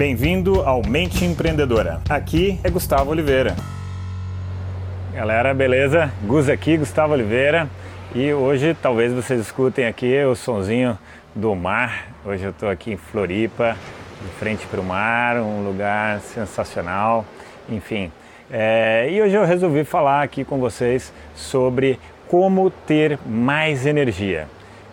Bem-vindo 0.00 0.62
ao 0.62 0.80
Mente 0.82 1.26
Empreendedora. 1.26 2.00
Aqui 2.08 2.58
é 2.64 2.70
Gustavo 2.70 3.10
Oliveira. 3.10 3.54
Galera, 5.12 5.52
beleza? 5.52 6.10
Gus 6.22 6.48
aqui, 6.48 6.78
Gustavo 6.78 7.12
Oliveira. 7.12 7.68
E 8.14 8.32
hoje 8.32 8.74
talvez 8.80 9.12
vocês 9.12 9.38
escutem 9.38 9.86
aqui 9.86 10.24
o 10.24 10.34
sonzinho 10.34 10.98
do 11.34 11.54
mar. 11.54 12.08
Hoje 12.24 12.44
eu 12.44 12.50
estou 12.50 12.70
aqui 12.70 12.92
em 12.92 12.96
Floripa, 12.96 13.76
de 14.22 14.28
frente 14.38 14.66
para 14.68 14.80
o 14.80 14.82
mar, 14.82 15.36
um 15.36 15.66
lugar 15.66 16.20
sensacional. 16.20 17.26
Enfim, 17.68 18.10
é, 18.50 19.06
e 19.12 19.20
hoje 19.20 19.34
eu 19.34 19.44
resolvi 19.44 19.84
falar 19.84 20.22
aqui 20.22 20.46
com 20.46 20.58
vocês 20.58 21.12
sobre 21.34 22.00
como 22.26 22.70
ter 22.70 23.18
mais 23.26 23.84
energia. 23.84 24.48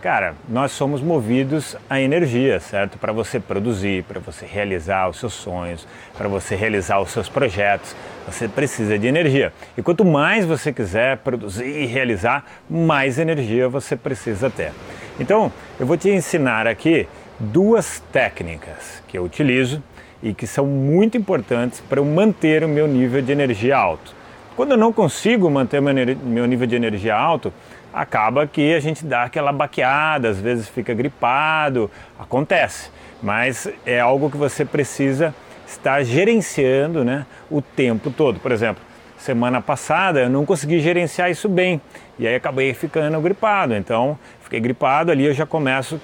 Cara, 0.07 0.35
nós 0.47 0.71
somos 0.71 1.01
movidos 1.01 1.75
a 1.89 1.99
energia, 1.99 2.61
certo? 2.61 2.97
Para 2.97 3.11
você 3.11 3.41
produzir, 3.41 4.05
para 4.05 4.21
você 4.21 4.45
realizar 4.45 5.09
os 5.09 5.19
seus 5.19 5.33
sonhos, 5.33 5.85
para 6.17 6.29
você 6.29 6.55
realizar 6.55 7.01
os 7.01 7.11
seus 7.11 7.27
projetos, 7.27 7.93
você 8.25 8.47
precisa 8.47 8.97
de 8.97 9.05
energia. 9.05 9.51
E 9.77 9.81
quanto 9.81 10.05
mais 10.05 10.45
você 10.45 10.71
quiser 10.71 11.17
produzir 11.17 11.65
e 11.65 11.85
realizar, 11.85 12.45
mais 12.69 13.19
energia 13.19 13.67
você 13.67 13.97
precisa 13.97 14.49
ter. 14.49 14.71
Então, 15.19 15.51
eu 15.77 15.85
vou 15.85 15.97
te 15.97 16.09
ensinar 16.09 16.67
aqui 16.67 17.05
duas 17.37 18.01
técnicas 18.09 19.03
que 19.09 19.17
eu 19.17 19.25
utilizo 19.25 19.83
e 20.23 20.33
que 20.33 20.47
são 20.47 20.65
muito 20.65 21.17
importantes 21.17 21.81
para 21.81 21.99
eu 21.99 22.05
manter 22.05 22.63
o 22.63 22.69
meu 22.69 22.87
nível 22.87 23.21
de 23.21 23.33
energia 23.33 23.75
alto. 23.75 24.15
Quando 24.55 24.71
eu 24.71 24.77
não 24.77 24.93
consigo 24.93 25.49
manter 25.51 25.81
meu 25.81 26.47
nível 26.47 26.65
de 26.65 26.77
energia 26.77 27.13
alto, 27.13 27.51
acaba 27.97 28.45
que 28.45 28.75
a 28.75 28.79
gente 28.79 29.03
dá 29.03 29.23
aquela 29.23 29.51
baqueada, 29.51 30.29
às 30.29 30.39
vezes 30.39 30.69
fica 30.69 30.93
gripado, 30.93 31.89
acontece. 32.19 32.91
Mas 33.23 33.67
é 33.85 33.99
algo 33.99 34.29
que 34.29 34.37
você 34.37 34.63
precisa 34.63 35.33
estar 35.65 36.03
gerenciando 36.03 37.03
né, 37.03 37.25
o 37.49 37.59
tempo 37.59 38.11
todo. 38.11 38.39
Por 38.39 38.51
exemplo, 38.51 38.83
semana 39.17 39.59
passada 39.59 40.19
eu 40.19 40.29
não 40.29 40.45
consegui 40.45 40.79
gerenciar 40.79 41.31
isso 41.31 41.49
bem 41.49 41.81
e 42.19 42.27
aí 42.27 42.35
acabei 42.35 42.71
ficando 42.75 43.19
gripado. 43.19 43.75
Então, 43.75 44.17
fiquei 44.41 44.59
gripado 44.59 45.11
ali, 45.11 45.25
eu 45.25 45.33
já 45.33 45.47
começo 45.47 45.99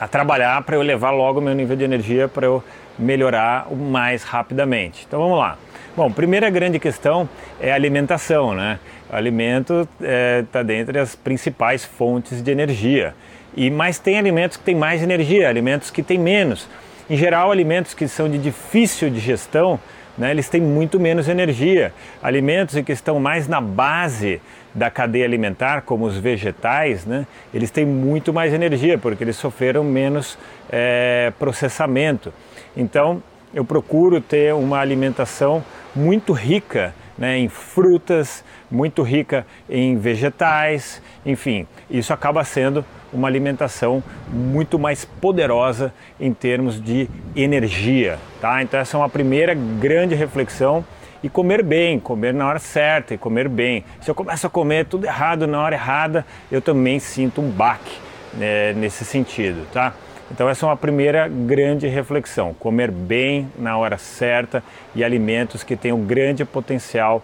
a 0.00 0.08
trabalhar 0.08 0.60
para 0.62 0.74
eu 0.74 0.82
levar 0.82 1.12
logo 1.12 1.40
meu 1.40 1.54
nível 1.54 1.76
de 1.76 1.84
energia 1.84 2.26
para 2.26 2.46
eu 2.46 2.62
melhorar 2.98 3.70
mais 3.70 4.24
rapidamente. 4.24 5.04
Então 5.06 5.20
vamos 5.20 5.38
lá. 5.38 5.56
Bom, 5.96 6.12
primeira 6.12 6.50
grande 6.50 6.78
questão 6.78 7.26
é 7.58 7.72
a 7.72 7.74
alimentação, 7.74 8.54
né? 8.54 8.78
O 9.10 9.16
alimento 9.16 9.88
está 9.98 10.06
é, 10.06 10.44
tá 10.52 10.62
dentre 10.62 10.98
as 10.98 11.16
principais 11.16 11.86
fontes 11.86 12.42
de 12.42 12.50
energia. 12.50 13.14
E 13.56 13.70
mas 13.70 13.98
tem 13.98 14.18
alimentos 14.18 14.58
que 14.58 14.62
têm 14.62 14.74
mais 14.74 15.02
energia, 15.02 15.48
alimentos 15.48 15.90
que 15.90 16.02
têm 16.02 16.18
menos. 16.18 16.68
Em 17.08 17.16
geral, 17.16 17.50
alimentos 17.50 17.94
que 17.94 18.06
são 18.08 18.28
de 18.28 18.36
difícil 18.36 19.08
digestão, 19.08 19.80
né, 20.18 20.30
eles 20.32 20.50
têm 20.50 20.60
muito 20.60 21.00
menos 21.00 21.28
energia. 21.28 21.94
Alimentos 22.22 22.78
que 22.84 22.92
estão 22.92 23.18
mais 23.18 23.48
na 23.48 23.62
base 23.62 24.38
da 24.74 24.90
cadeia 24.90 25.24
alimentar, 25.24 25.80
como 25.80 26.04
os 26.04 26.18
vegetais, 26.18 27.06
né, 27.06 27.26
eles 27.54 27.70
têm 27.70 27.86
muito 27.86 28.34
mais 28.34 28.52
energia, 28.52 28.98
porque 28.98 29.24
eles 29.24 29.36
sofreram 29.36 29.82
menos 29.82 30.38
é, 30.70 31.32
processamento. 31.38 32.34
Então, 32.76 33.22
eu 33.54 33.64
procuro 33.64 34.20
ter 34.20 34.54
uma 34.54 34.78
alimentação 34.78 35.64
muito 35.94 36.32
rica 36.32 36.94
né, 37.16 37.38
em 37.38 37.48
frutas, 37.48 38.44
muito 38.70 39.02
rica 39.02 39.46
em 39.68 39.96
vegetais, 39.96 41.00
enfim, 41.24 41.66
isso 41.90 42.12
acaba 42.12 42.44
sendo 42.44 42.84
uma 43.12 43.28
alimentação 43.28 44.02
muito 44.28 44.78
mais 44.78 45.04
poderosa 45.04 45.92
em 46.20 46.32
termos 46.32 46.82
de 46.82 47.08
energia, 47.34 48.18
tá? 48.40 48.62
Então 48.62 48.78
essa 48.78 48.96
é 48.96 49.00
uma 49.00 49.08
primeira 49.08 49.54
grande 49.54 50.14
reflexão 50.14 50.84
e 51.22 51.28
comer 51.28 51.62
bem, 51.62 51.98
comer 51.98 52.34
na 52.34 52.46
hora 52.46 52.58
certa 52.58 53.14
e 53.14 53.18
comer 53.18 53.48
bem. 53.48 53.84
Se 54.00 54.10
eu 54.10 54.14
começo 54.14 54.46
a 54.46 54.50
comer 54.50 54.84
tudo 54.84 55.06
errado 55.06 55.46
na 55.46 55.60
hora 55.60 55.74
errada, 55.74 56.26
eu 56.52 56.60
também 56.60 56.98
sinto 56.98 57.40
um 57.40 57.48
baque 57.50 57.98
né, 58.34 58.72
nesse 58.74 59.04
sentido, 59.04 59.66
tá? 59.72 59.94
Então 60.30 60.48
essa 60.48 60.66
é 60.66 60.68
uma 60.68 60.76
primeira 60.76 61.28
grande 61.28 61.86
reflexão, 61.86 62.52
comer 62.54 62.90
bem 62.90 63.50
na 63.56 63.76
hora 63.76 63.96
certa 63.96 64.62
e 64.94 65.04
alimentos 65.04 65.62
que 65.62 65.76
tenham 65.76 66.00
grande 66.00 66.44
potencial 66.44 67.22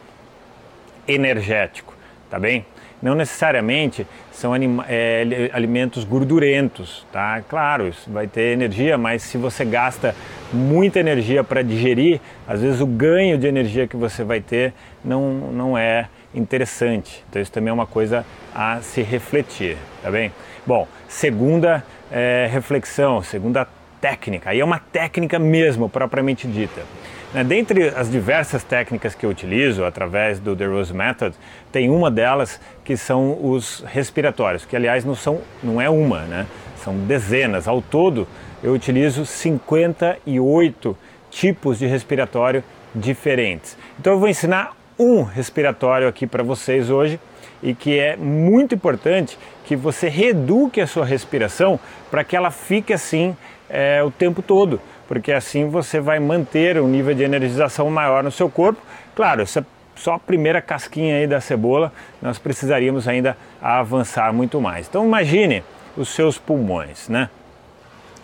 energético, 1.06 1.94
tá 2.30 2.38
bem? 2.38 2.64
Não 3.02 3.16
necessariamente 3.16 4.06
são 4.30 4.52
é, 4.88 5.50
alimentos 5.52 6.04
gordurentos, 6.04 7.04
tá? 7.12 7.42
Claro, 7.48 7.88
isso 7.88 8.08
vai 8.08 8.28
ter 8.28 8.52
energia, 8.52 8.96
mas 8.96 9.22
se 9.22 9.36
você 9.36 9.64
gasta 9.64 10.14
muita 10.52 11.00
energia 11.00 11.42
para 11.42 11.62
digerir, 11.62 12.20
às 12.46 12.62
vezes 12.62 12.80
o 12.80 12.86
ganho 12.86 13.36
de 13.36 13.48
energia 13.48 13.88
que 13.88 13.96
você 13.96 14.22
vai 14.22 14.40
ter 14.40 14.72
não, 15.04 15.32
não 15.32 15.76
é 15.76 16.06
interessante. 16.32 17.24
Então 17.28 17.42
isso 17.42 17.50
também 17.50 17.70
é 17.70 17.74
uma 17.74 17.86
coisa 17.86 18.24
a 18.54 18.80
se 18.80 19.02
refletir, 19.02 19.76
tá 20.00 20.08
bem? 20.08 20.30
Bom, 20.64 20.86
segunda 21.08 21.84
é, 22.12 22.48
reflexão, 22.52 23.22
segunda 23.22 23.66
técnica, 24.00 24.50
aí 24.50 24.60
é 24.60 24.64
uma 24.64 24.78
técnica 24.78 25.38
mesmo, 25.38 25.88
propriamente 25.88 26.46
dita. 26.46 26.82
Né, 27.32 27.42
dentre 27.42 27.88
as 27.88 28.10
diversas 28.10 28.62
técnicas 28.62 29.14
que 29.14 29.24
eu 29.24 29.30
utilizo 29.30 29.84
através 29.84 30.38
do 30.38 30.54
The 30.54 30.66
Rose 30.66 30.92
Method, 30.92 31.34
tem 31.70 31.88
uma 31.88 32.10
delas 32.10 32.60
que 32.84 32.96
são 32.96 33.38
os 33.42 33.82
respiratórios, 33.86 34.66
que 34.66 34.76
aliás 34.76 35.04
não, 35.04 35.14
são, 35.14 35.40
não 35.62 35.80
é 35.80 35.88
uma, 35.88 36.20
né? 36.22 36.46
são 36.82 36.94
dezenas. 37.06 37.66
Ao 37.66 37.80
todo, 37.80 38.28
eu 38.62 38.72
utilizo 38.72 39.24
58 39.24 40.98
tipos 41.30 41.78
de 41.78 41.86
respiratório 41.86 42.62
diferentes. 42.94 43.78
Então 43.98 44.12
eu 44.12 44.18
vou 44.18 44.28
ensinar 44.28 44.76
um 44.98 45.22
respiratório 45.22 46.06
aqui 46.06 46.26
para 46.26 46.42
vocês 46.42 46.90
hoje 46.90 47.18
e 47.62 47.74
que 47.74 47.98
é 47.98 48.16
muito 48.16 48.74
importante 48.74 49.38
que 49.64 49.76
você 49.76 50.08
reeduque 50.08 50.80
a 50.80 50.86
sua 50.86 51.04
respiração 51.04 51.78
para 52.10 52.24
que 52.24 52.34
ela 52.34 52.50
fique 52.50 52.92
assim 52.92 53.36
é, 53.70 54.02
o 54.02 54.10
tempo 54.10 54.42
todo, 54.42 54.80
porque 55.06 55.32
assim 55.32 55.68
você 55.68 56.00
vai 56.00 56.18
manter 56.18 56.80
um 56.80 56.88
nível 56.88 57.14
de 57.14 57.22
energização 57.22 57.88
maior 57.90 58.24
no 58.24 58.30
seu 58.30 58.50
corpo. 58.50 58.80
Claro, 59.14 59.42
essa 59.42 59.64
só 59.94 60.14
a 60.14 60.18
primeira 60.18 60.60
casquinha 60.60 61.16
aí 61.16 61.26
da 61.26 61.40
cebola, 61.40 61.92
nós 62.20 62.38
precisaríamos 62.38 63.06
ainda 63.06 63.36
avançar 63.60 64.32
muito 64.32 64.60
mais. 64.60 64.88
Então 64.88 65.04
imagine 65.04 65.62
os 65.96 66.08
seus 66.08 66.38
pulmões, 66.38 67.08
né? 67.08 67.28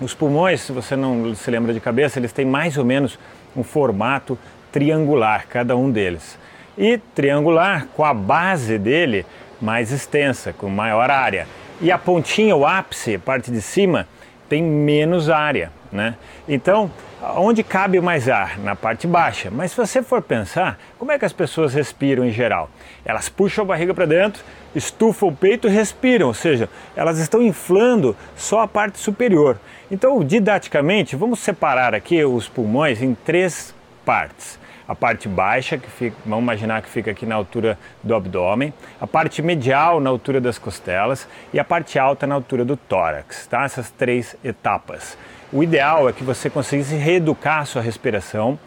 Os 0.01 0.15
pulmões, 0.15 0.63
se 0.63 0.73
você 0.73 0.97
não 0.97 1.35
se 1.35 1.51
lembra 1.51 1.73
de 1.73 1.81
cabeça, 1.81 2.19
eles 2.19 2.33
têm 2.33 2.45
mais 2.45 2.77
ou 2.77 2.85
menos 2.85 3.19
um 3.57 3.63
formato 3.63 4.39
triangular, 4.73 5.47
cada 5.49 5.77
um 5.77 5.91
deles 5.91 6.39
e 6.79 6.97
triangular 7.15 7.89
com 7.97 8.05
a 8.05 8.15
base 8.15 8.79
dele 8.79 9.27
mais 9.61 9.91
extensa, 9.91 10.53
com 10.53 10.69
maior 10.69 11.11
área. 11.11 11.49
E 11.81 11.91
a 11.91 11.99
pontinha, 11.99 12.55
o 12.55 12.65
ápice, 12.65 13.17
a 13.17 13.19
parte 13.19 13.51
de 13.51 13.61
cima, 13.61 14.07
tem 14.49 14.63
menos 14.63 15.29
área, 15.29 15.73
né? 15.91 16.15
Então, 16.49 16.91
onde 17.37 17.65
cabe 17.65 18.01
mais 18.01 18.29
ar? 18.29 18.59
Na 18.59 18.77
parte 18.77 19.07
baixa. 19.07 19.51
Mas 19.51 19.73
se 19.73 19.77
você 19.77 20.03
for 20.03 20.23
pensar, 20.23 20.79
como 20.99 21.11
é 21.11 21.19
que 21.19 21.25
as 21.25 21.33
pessoas 21.33 21.75
respiram 21.75 22.25
em 22.25 22.31
geral? 22.31 22.71
Elas 23.05 23.29
puxam 23.29 23.65
a 23.65 23.67
barriga 23.67 23.93
para 23.93 24.07
dentro, 24.07 24.43
estufam 24.75 25.29
o 25.29 25.35
peito 25.35 25.67
e 25.67 25.71
respiram, 25.71 26.29
ou 26.29 26.35
seja, 26.35 26.69
elas 26.95 27.19
estão 27.19 27.43
inflando 27.43 28.17
só 28.37 28.61
a 28.61 28.69
parte 28.69 28.99
superior. 28.99 29.59
Então, 29.91 30.23
didaticamente, 30.23 31.17
vamos 31.17 31.41
separar 31.41 31.95
aqui 31.95 32.25
os 32.25 32.49
pulmões 32.49 33.03
em 33.03 33.15
três 33.15 33.75
partes 34.05 34.59
a 34.89 34.95
parte 34.95 35.29
baixa, 35.29 35.77
que 35.77 35.91
fica, 35.91 36.17
vamos 36.25 36.43
imaginar 36.43 36.81
que 36.81 36.89
fica 36.89 37.11
aqui 37.11 37.27
na 37.27 37.35
altura 37.35 37.79
do 38.03 38.15
abdômen, 38.15 38.73
a 38.99 39.07
parte 39.07 39.43
medial 39.43 40.01
na 40.01 40.09
altura 40.09 40.41
das 40.41 40.59
costelas 40.59 41.29
e 41.53 41.61
a 41.61 41.65
parte 41.65 41.99
alta 41.99 42.27
na 42.27 42.35
altura 42.35 42.65
do 42.65 42.75
tórax, 42.75 43.47
tá? 43.47 43.65
Essas 43.65 43.91
três 43.91 44.35
etapas. 44.43 45.19
O 45.53 45.63
ideal 45.63 46.09
é 46.09 46.13
que 46.13 46.25
você 46.25 46.49
conseguisse 46.49 46.95
reeducar 46.95 47.61
a 47.61 47.65
sua 47.67 47.83
respiração 47.83 48.59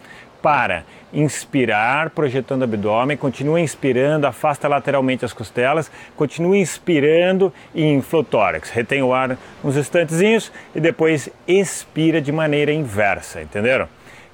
para 0.44 0.84
inspirar, 1.14 2.10
projetando 2.12 2.62
o 2.62 2.64
abdômen, 2.66 3.18
continua 3.18 3.60
inspirando, 3.60 4.26
afasta 4.26 4.68
lateralmente 4.68 5.26
as 5.26 5.34
costelas, 5.34 5.92
continua 6.16 6.58
inspirando 6.58 7.54
e 7.76 7.84
infla 7.84 8.20
o 8.20 8.24
tórax. 8.24 8.70
Retém 8.70 9.04
o 9.04 9.14
ar 9.14 9.38
uns 9.64 9.76
instantezinhos 9.76 10.52
e 10.74 10.80
depois 10.80 11.30
expira 11.48 12.22
de 12.22 12.32
maneira 12.32 12.72
inversa, 12.72 13.42
entenderam? 13.42 13.88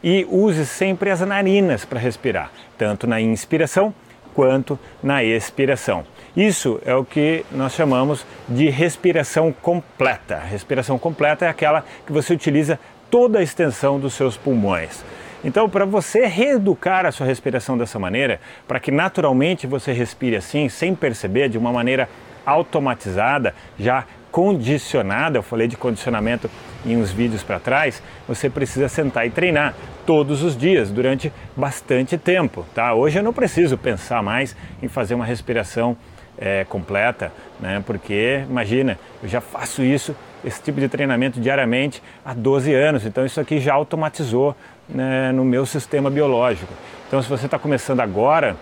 E 0.03 0.25
use 0.29 0.65
sempre 0.65 1.09
as 1.09 1.21
narinas 1.21 1.85
para 1.85 1.99
respirar, 1.99 2.51
tanto 2.77 3.07
na 3.07 3.19
inspiração 3.19 3.93
quanto 4.33 4.77
na 5.01 5.23
expiração. 5.23 6.05
Isso 6.35 6.79
é 6.85 6.93
o 6.93 7.03
que 7.03 7.43
nós 7.51 7.73
chamamos 7.73 8.23
de 8.47 8.69
respiração 8.69 9.51
completa. 9.51 10.37
Respiração 10.37 10.99
completa 10.99 11.45
é 11.45 11.49
aquela 11.49 11.83
que 12.05 12.11
você 12.11 12.33
utiliza 12.33 12.79
toda 13.09 13.39
a 13.39 13.43
extensão 13.43 13.99
dos 13.99 14.13
seus 14.13 14.37
pulmões. 14.37 15.03
Então, 15.43 15.69
para 15.69 15.85
você 15.85 16.25
reeducar 16.25 17.05
a 17.05 17.11
sua 17.11 17.25
respiração 17.25 17.77
dessa 17.77 17.97
maneira, 17.97 18.39
para 18.67 18.79
que 18.79 18.91
naturalmente 18.91 19.65
você 19.65 19.91
respire 19.91 20.35
assim, 20.35 20.69
sem 20.69 20.93
perceber, 20.93 21.49
de 21.49 21.57
uma 21.57 21.71
maneira 21.71 22.09
automatizada, 22.45 23.55
já 23.79 24.05
condicionada, 24.31 25.37
eu 25.37 25.43
falei 25.43 25.67
de 25.67 25.77
condicionamento 25.77 26.49
em 26.85 26.97
uns 26.97 27.11
vídeos 27.11 27.43
para 27.43 27.59
trás, 27.59 28.01
você 28.27 28.49
precisa 28.49 28.87
sentar 28.87 29.25
e 29.25 29.29
treinar 29.29 29.73
todos 30.05 30.43
os 30.43 30.55
dias 30.55 30.89
durante 30.91 31.31
bastante 31.55 32.17
tempo, 32.17 32.65
tá? 32.73 32.93
Hoje 32.93 33.19
eu 33.19 33.23
não 33.23 33.33
preciso 33.33 33.77
pensar 33.77 34.21
mais 34.23 34.55
em 34.81 34.87
fazer 34.87 35.15
uma 35.15 35.25
respiração 35.25 35.97
é, 36.37 36.65
completa, 36.65 37.31
né? 37.59 37.83
Porque 37.85 38.43
imagina, 38.49 38.97
eu 39.21 39.27
já 39.27 39.41
faço 39.41 39.81
isso, 39.81 40.15
esse 40.45 40.61
tipo 40.61 40.79
de 40.79 40.87
treinamento 40.87 41.39
diariamente 41.39 42.01
há 42.23 42.33
12 42.33 42.73
anos, 42.73 43.05
então 43.05 43.25
isso 43.25 43.39
aqui 43.39 43.59
já 43.59 43.73
automatizou 43.73 44.55
né, 44.87 45.31
no 45.31 45.43
meu 45.43 45.65
sistema 45.65 46.09
biológico. 46.09 46.71
Então, 47.07 47.21
se 47.21 47.29
você 47.29 47.45
está 47.45 47.57
começando 47.57 48.01
agora, 48.01 48.55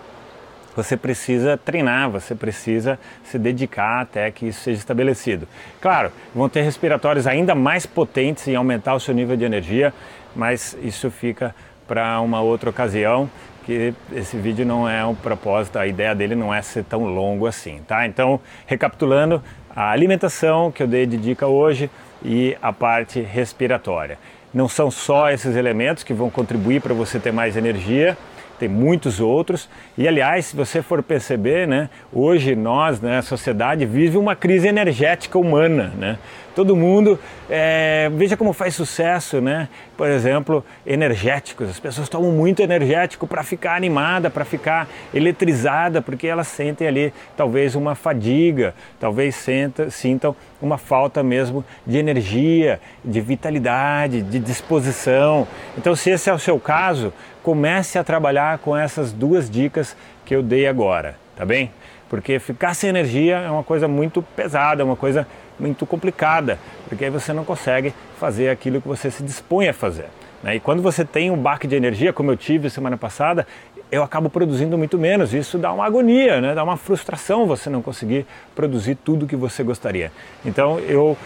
você 0.76 0.96
precisa 0.96 1.56
treinar, 1.56 2.10
você 2.10 2.34
precisa 2.34 2.98
se 3.24 3.38
dedicar 3.38 4.02
até 4.02 4.30
que 4.30 4.46
isso 4.48 4.60
seja 4.60 4.78
estabelecido. 4.78 5.48
Claro, 5.80 6.12
vão 6.34 6.48
ter 6.48 6.62
respiratórios 6.62 7.26
ainda 7.26 7.54
mais 7.54 7.86
potentes 7.86 8.46
em 8.46 8.54
aumentar 8.54 8.94
o 8.94 9.00
seu 9.00 9.14
nível 9.14 9.36
de 9.36 9.44
energia, 9.44 9.92
mas 10.34 10.76
isso 10.82 11.10
fica 11.10 11.54
para 11.88 12.20
uma 12.20 12.40
outra 12.40 12.68
ocasião, 12.68 13.30
que 13.64 13.94
esse 14.12 14.36
vídeo 14.36 14.64
não 14.64 14.88
é 14.88 15.04
um 15.04 15.14
propósito, 15.14 15.78
a 15.78 15.86
ideia 15.86 16.14
dele 16.14 16.34
não 16.34 16.54
é 16.54 16.62
ser 16.62 16.84
tão 16.84 17.04
longo 17.04 17.46
assim, 17.46 17.80
tá? 17.86 18.06
Então, 18.06 18.40
recapitulando, 18.66 19.42
a 19.74 19.90
alimentação 19.90 20.70
que 20.70 20.82
eu 20.82 20.86
dei 20.86 21.04
de 21.04 21.16
dica 21.16 21.46
hoje 21.46 21.90
e 22.24 22.56
a 22.62 22.72
parte 22.72 23.20
respiratória. 23.20 24.18
Não 24.54 24.68
são 24.68 24.90
só 24.90 25.30
esses 25.30 25.56
elementos 25.56 26.02
que 26.02 26.14
vão 26.14 26.30
contribuir 26.30 26.80
para 26.80 26.94
você 26.94 27.18
ter 27.18 27.32
mais 27.32 27.56
energia, 27.56 28.16
tem 28.58 28.68
muitos 28.68 29.20
outros. 29.20 29.68
E 29.96 30.06
aliás, 30.06 30.46
se 30.46 30.56
você 30.56 30.82
for 30.82 31.02
perceber, 31.02 31.66
né, 31.66 31.88
hoje 32.12 32.54
nós, 32.54 33.00
né, 33.00 33.18
a 33.18 33.22
sociedade 33.22 33.84
vive 33.86 34.16
uma 34.16 34.34
crise 34.34 34.68
energética 34.68 35.38
humana, 35.38 35.92
né? 35.98 36.18
Todo 36.56 36.74
mundo, 36.74 37.18
é, 37.50 38.10
veja 38.14 38.34
como 38.34 38.54
faz 38.54 38.74
sucesso, 38.74 39.42
né? 39.42 39.68
Por 39.94 40.08
exemplo, 40.08 40.64
energéticos. 40.86 41.68
As 41.68 41.78
pessoas 41.78 42.08
tomam 42.08 42.32
muito 42.32 42.62
energético 42.62 43.26
para 43.26 43.42
ficar 43.42 43.74
animada, 43.76 44.30
para 44.30 44.42
ficar 44.42 44.88
eletrizada, 45.12 46.00
porque 46.00 46.26
elas 46.26 46.46
sentem 46.46 46.88
ali 46.88 47.12
talvez 47.36 47.74
uma 47.74 47.94
fadiga, 47.94 48.74
talvez 48.98 49.34
senta, 49.34 49.90
sintam 49.90 50.34
uma 50.62 50.78
falta 50.78 51.22
mesmo 51.22 51.62
de 51.86 51.98
energia, 51.98 52.80
de 53.04 53.20
vitalidade, 53.20 54.22
de 54.22 54.38
disposição. 54.38 55.46
Então, 55.76 55.94
se 55.94 56.08
esse 56.08 56.30
é 56.30 56.32
o 56.32 56.38
seu 56.38 56.58
caso, 56.58 57.12
comece 57.46 57.96
a 57.96 58.02
trabalhar 58.02 58.58
com 58.58 58.76
essas 58.76 59.12
duas 59.12 59.48
dicas 59.48 59.96
que 60.24 60.34
eu 60.34 60.42
dei 60.42 60.66
agora, 60.66 61.14
tá 61.36 61.44
bem? 61.44 61.70
Porque 62.10 62.40
ficar 62.40 62.74
sem 62.74 62.90
energia 62.90 63.36
é 63.36 63.48
uma 63.48 63.62
coisa 63.62 63.86
muito 63.86 64.20
pesada, 64.20 64.82
é 64.82 64.84
uma 64.84 64.96
coisa 64.96 65.24
muito 65.56 65.86
complicada, 65.86 66.58
porque 66.88 67.04
aí 67.04 67.10
você 67.10 67.32
não 67.32 67.44
consegue 67.44 67.94
fazer 68.18 68.48
aquilo 68.48 68.82
que 68.82 68.88
você 68.88 69.12
se 69.12 69.22
dispõe 69.22 69.68
a 69.68 69.72
fazer. 69.72 70.06
Né? 70.42 70.56
E 70.56 70.60
quando 70.60 70.82
você 70.82 71.04
tem 71.04 71.30
um 71.30 71.36
baque 71.36 71.68
de 71.68 71.76
energia, 71.76 72.12
como 72.12 72.32
eu 72.32 72.36
tive 72.36 72.68
semana 72.68 72.96
passada, 72.96 73.46
eu 73.92 74.02
acabo 74.02 74.28
produzindo 74.28 74.76
muito 74.76 74.98
menos. 74.98 75.32
Isso 75.32 75.56
dá 75.56 75.72
uma 75.72 75.86
agonia, 75.86 76.40
né? 76.40 76.52
dá 76.52 76.64
uma 76.64 76.76
frustração 76.76 77.46
você 77.46 77.70
não 77.70 77.80
conseguir 77.80 78.26
produzir 78.56 78.96
tudo 78.96 79.24
que 79.24 79.36
você 79.36 79.62
gostaria. 79.62 80.10
Então 80.44 80.80
eu 80.80 81.16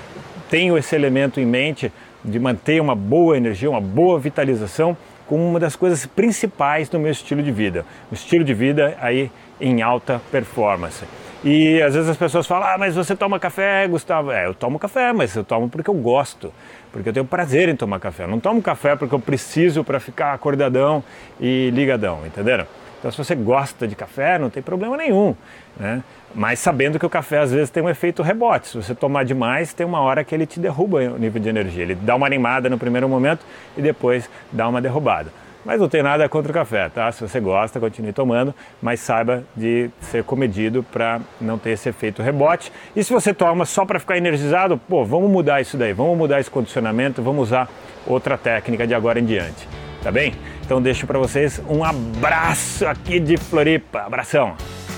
tenho 0.51 0.77
esse 0.77 0.95
elemento 0.95 1.41
em 1.41 1.47
mente 1.47 1.91
de 2.23 2.39
manter 2.39 2.79
uma 2.79 2.95
boa 2.95 3.39
energia, 3.39 3.71
uma 3.71 3.81
boa 3.81 4.19
vitalização 4.19 4.95
como 5.31 5.49
uma 5.49 5.61
das 5.61 5.77
coisas 5.77 6.05
principais 6.07 6.89
do 6.89 6.99
meu 6.99 7.13
estilo 7.13 7.41
de 7.41 7.53
vida. 7.53 7.87
O 8.11 8.15
estilo 8.15 8.43
de 8.43 8.53
vida 8.53 8.99
aí 9.01 9.31
em 9.61 9.81
alta 9.81 10.21
performance. 10.33 11.05
E 11.45 11.81
às 11.81 11.95
vezes 11.95 12.11
as 12.11 12.17
pessoas 12.17 12.49
falam, 12.49 12.67
ah, 12.69 12.77
mas 12.77 12.97
você 12.97 13.15
toma 13.15 13.39
café, 13.39 13.87
Gustavo? 13.87 14.33
É, 14.33 14.47
eu 14.47 14.53
tomo 14.53 14.77
café, 14.77 15.13
mas 15.13 15.37
eu 15.37 15.45
tomo 15.45 15.69
porque 15.69 15.89
eu 15.89 15.95
gosto, 15.95 16.53
porque 16.91 17.11
eu 17.11 17.13
tenho 17.13 17.25
prazer 17.25 17.69
em 17.69 17.77
tomar 17.77 18.01
café. 18.01 18.25
Eu 18.25 18.29
não 18.29 18.41
tomo 18.41 18.61
café 18.61 18.97
porque 18.97 19.15
eu 19.15 19.21
preciso 19.21 19.85
para 19.85 20.01
ficar 20.01 20.33
acordadão 20.33 21.03
e 21.41 21.71
ligadão, 21.73 22.27
entenderam? 22.27 22.67
Então, 23.01 23.11
se 23.11 23.17
você 23.17 23.35
gosta 23.35 23.89
de 23.89 23.97
café, 23.97 24.39
não 24.39 24.51
tem 24.51 24.63
problema 24.63 24.95
nenhum, 24.95 25.35
né? 25.79 26.05
Mas 26.35 26.59
sabendo 26.61 26.99
que 26.99 27.07
o 27.07 27.11
café 27.11 27.39
às 27.39 27.51
vezes 27.51 27.71
tem 27.71 27.83
um 27.83 27.89
efeito 27.89 28.23
rebote. 28.23 28.69
Se 28.69 28.77
você 28.77 28.95
tomar 28.95 29.25
demais, 29.25 29.73
tem 29.73 29.87
uma 29.87 30.01
hora 30.01 30.23
que 30.23 30.35
ele 30.35 30.47
te 30.47 30.61
derruba 30.61 30.99
o 30.99 31.19
nível 31.19 31.41
de 31.41 31.49
energia. 31.49 31.83
Ele 31.83 31.95
dá 31.95 32.15
uma 32.15 32.27
animada 32.27 32.69
no 32.69 32.79
primeiro 32.79 33.09
momento 33.09 33.45
e 33.77 33.81
depois 33.81 34.29
dá 34.53 34.69
uma 34.69 34.83
derrubada. 34.83 35.33
Mas 35.65 35.81
não 35.81 35.89
tem 35.89 36.03
nada 36.03 36.29
contra 36.29 36.51
o 36.51 36.55
café, 36.55 36.89
tá? 36.89 37.11
Se 37.11 37.21
você 37.21 37.41
gosta, 37.41 37.81
continue 37.81 38.13
tomando, 38.13 38.55
mas 38.81 39.01
saiba 39.01 39.45
de 39.57 39.91
ser 40.01 40.25
comedido 40.25 40.83
para 40.83 41.21
não 41.41 41.59
ter 41.59 41.71
esse 41.71 41.89
efeito 41.89 42.23
rebote. 42.23 42.73
E 42.95 43.03
se 43.03 43.13
você 43.13 43.35
toma 43.35 43.65
só 43.65 43.85
para 43.85 43.99
ficar 43.99 44.17
energizado, 44.17 44.79
pô, 44.79 45.05
vamos 45.05 45.31
mudar 45.31 45.61
isso 45.61 45.77
daí, 45.77 45.93
vamos 45.93 46.17
mudar 46.17 46.41
esse 46.41 46.51
condicionamento, 46.51 47.23
vamos 47.23 47.49
usar 47.49 47.69
outra 48.07 48.39
técnica 48.39 48.87
de 48.87 48.95
agora 48.95 49.21
em 49.21 49.25
diante, 49.25 49.69
tá 50.03 50.11
bem? 50.11 50.35
Então 50.71 50.81
deixo 50.81 51.05
para 51.05 51.19
vocês 51.19 51.61
um 51.69 51.83
abraço 51.83 52.87
aqui 52.87 53.19
de 53.19 53.37
Floripa, 53.37 54.03
abração. 54.03 54.55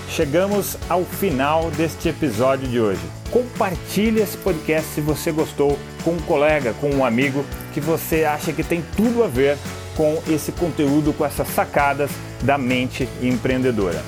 Chegamos 0.06 0.76
ao 0.86 1.02
final 1.02 1.70
deste 1.70 2.10
episódio 2.10 2.68
de 2.68 2.78
hoje. 2.78 3.00
Compartilhe 3.30 4.20
esse 4.20 4.36
podcast 4.36 4.90
se 4.90 5.00
você 5.00 5.32
gostou 5.32 5.78
com 6.04 6.10
um 6.10 6.20
colega, 6.20 6.74
com 6.74 6.90
um 6.90 7.02
amigo 7.02 7.42
que 7.72 7.80
você 7.80 8.22
acha 8.22 8.52
que 8.52 8.62
tem 8.62 8.84
tudo 8.94 9.24
a 9.24 9.26
ver 9.26 9.56
com 9.96 10.22
esse 10.28 10.52
conteúdo, 10.52 11.10
com 11.14 11.24
essas 11.24 11.48
sacadas 11.48 12.10
da 12.42 12.58
mente 12.58 13.08
empreendedora. 13.22 14.02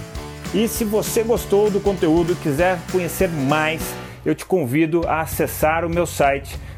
E 0.52 0.68
se 0.68 0.84
você 0.84 1.22
gostou 1.22 1.70
do 1.70 1.80
conteúdo 1.80 2.34
e 2.34 2.36
quiser 2.36 2.78
conhecer 2.92 3.30
mais, 3.30 3.80
eu 4.22 4.34
te 4.34 4.44
convido 4.44 5.08
a 5.08 5.22
acessar 5.22 5.82
o 5.82 5.88
meu 5.88 6.04
site 6.04 6.58